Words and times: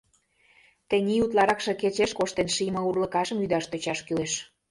Тений 0.89 1.23
утларакше 1.25 1.73
кечеш 1.81 2.11
коштен 2.19 2.47
шийме 2.55 2.81
урлыкашым 2.89 3.37
ӱдаш 3.45 3.65
тӧчаш 3.71 3.99
кӱлеш. 4.05 4.33